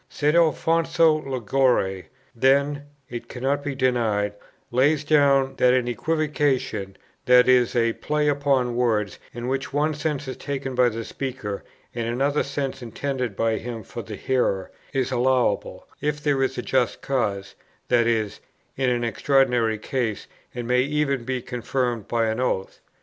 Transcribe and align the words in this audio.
St. 0.09 0.35
Alfonso 0.35 1.13
Liguori, 1.29 2.07
then, 2.35 2.85
it 3.07 3.29
cannot 3.29 3.63
be 3.63 3.75
denied, 3.75 4.33
lays 4.71 5.03
down 5.03 5.53
that 5.57 5.75
an 5.75 5.87
equivocation, 5.87 6.97
(that 7.27 7.47
is, 7.47 7.75
a 7.75 7.93
play 7.93 8.27
upon 8.27 8.75
words, 8.75 9.19
in 9.31 9.47
which 9.47 9.71
one 9.71 9.93
sense 9.93 10.27
is 10.27 10.37
taken 10.37 10.73
by 10.73 10.89
the 10.89 11.05
speaker, 11.05 11.63
and 11.93 12.07
another 12.07 12.41
sense 12.41 12.81
intended 12.81 13.35
by 13.35 13.57
him 13.57 13.83
for 13.83 14.01
the 14.01 14.15
hearer,) 14.15 14.71
is 14.91 15.11
allowable, 15.11 15.85
if 16.01 16.19
there 16.19 16.41
is 16.41 16.57
a 16.57 16.63
just 16.63 17.03
cause, 17.03 17.53
that 17.89 18.07
is, 18.07 18.39
in 18.75 18.89
an 18.89 19.03
extraordinary 19.03 19.77
case, 19.77 20.25
and 20.55 20.67
may 20.67 20.81
even 20.81 21.25
be 21.25 21.43
confirmed 21.43 22.07
by 22.07 22.25
an 22.25 22.39
oath. 22.39 22.79